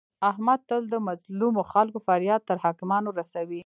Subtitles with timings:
[0.29, 3.59] احمد تل د مظلمو خلکو فریاد تر حاکمانو رسوي.